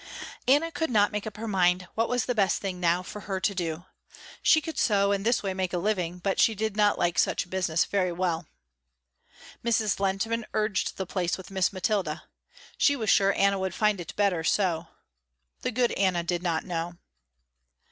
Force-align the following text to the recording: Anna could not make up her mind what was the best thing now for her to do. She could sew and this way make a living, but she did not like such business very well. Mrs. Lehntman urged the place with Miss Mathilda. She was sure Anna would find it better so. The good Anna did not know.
Anna 0.47 0.71
could 0.71 0.89
not 0.89 1.11
make 1.11 1.27
up 1.27 1.37
her 1.37 1.47
mind 1.47 1.87
what 1.93 2.09
was 2.09 2.25
the 2.25 2.33
best 2.33 2.59
thing 2.59 2.79
now 2.79 3.03
for 3.03 3.19
her 3.19 3.39
to 3.41 3.53
do. 3.53 3.85
She 4.41 4.59
could 4.59 4.79
sew 4.79 5.11
and 5.11 5.23
this 5.23 5.43
way 5.43 5.53
make 5.53 5.73
a 5.73 5.77
living, 5.77 6.17
but 6.17 6.39
she 6.39 6.55
did 6.55 6.75
not 6.75 6.97
like 6.97 7.19
such 7.19 7.51
business 7.51 7.85
very 7.85 8.11
well. 8.11 8.47
Mrs. 9.63 9.99
Lehntman 9.99 10.45
urged 10.55 10.97
the 10.97 11.05
place 11.05 11.37
with 11.37 11.51
Miss 11.51 11.71
Mathilda. 11.71 12.23
She 12.79 12.95
was 12.95 13.11
sure 13.11 13.31
Anna 13.37 13.59
would 13.59 13.75
find 13.75 14.01
it 14.01 14.15
better 14.15 14.43
so. 14.43 14.87
The 15.61 15.69
good 15.69 15.91
Anna 15.91 16.23
did 16.23 16.41
not 16.41 16.63
know. 16.65 16.97